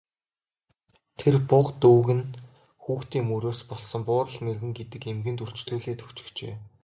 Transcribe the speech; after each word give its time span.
Тэр 1.19 1.35
буга 1.49 1.71
дүүг 1.81 2.07
нь 2.17 2.25
хүүхдийн 2.83 3.25
мөрөөс 3.27 3.61
болсон 3.69 4.01
Буурал 4.07 4.37
мэргэн 4.45 4.73
гэдэг 4.77 5.01
эмгэнд 5.11 5.41
үрчлүүлээд 5.45 6.03
өгчихжээ. 6.05 6.53